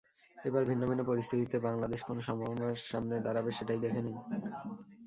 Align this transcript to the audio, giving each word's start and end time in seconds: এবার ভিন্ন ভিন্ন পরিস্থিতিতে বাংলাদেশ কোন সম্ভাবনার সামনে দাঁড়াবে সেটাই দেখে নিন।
এবার 0.37 0.63
ভিন্ন 0.69 0.83
ভিন্ন 0.89 1.01
পরিস্থিতিতে 1.05 1.57
বাংলাদেশ 1.67 1.99
কোন 2.03 2.17
সম্ভাবনার 2.27 2.77
সামনে 2.85 3.15
দাঁড়াবে 3.25 3.51
সেটাই 3.57 3.79
দেখে 3.85 4.01
নিন। 4.05 4.17